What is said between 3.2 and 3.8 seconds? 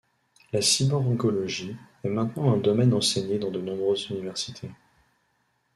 dans de